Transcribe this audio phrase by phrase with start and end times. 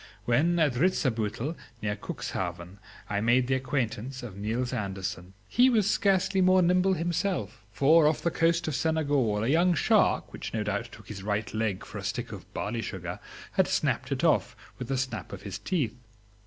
[0.25, 5.33] When at Ritzebuttel, near Cuxhaven, I made the acquaintance of Niels Andersen.
[5.47, 10.33] He was scarcely more nimble himself, for off the coast of Senegal a young shark,
[10.33, 13.19] which no doubt took his right leg for a stick of barley sugar,
[13.51, 15.93] had snapped it off with a snap of his teeth.